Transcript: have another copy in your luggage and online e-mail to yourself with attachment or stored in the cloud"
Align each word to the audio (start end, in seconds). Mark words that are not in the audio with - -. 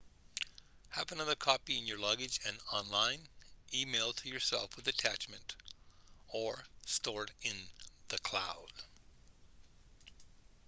have 0.89 1.11
another 1.11 1.35
copy 1.35 1.77
in 1.77 1.85
your 1.85 1.99
luggage 1.99 2.39
and 2.43 2.57
online 2.71 3.27
e-mail 3.71 4.13
to 4.13 4.29
yourself 4.29 4.75
with 4.75 4.87
attachment 4.87 5.55
or 6.29 6.65
stored 6.87 7.29
in 7.43 7.67
the 8.07 8.17
cloud" 8.17 8.71